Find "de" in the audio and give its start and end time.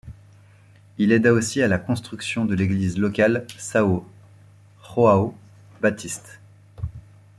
2.45-2.55